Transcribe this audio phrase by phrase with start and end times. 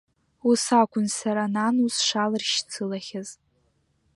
[0.49, 3.29] Ус акәын сара нану сшалыршьцылахьаз.